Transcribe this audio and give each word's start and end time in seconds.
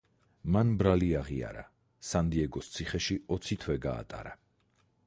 მან 0.53 0.69
ბრალი 0.79 1.09
აღიარა 1.19 1.65
სან-დიეგოს 2.13 2.71
ციხეში 2.79 3.21
ოცი 3.39 3.61
თვე 3.67 3.79
გაატარა. 3.87 4.37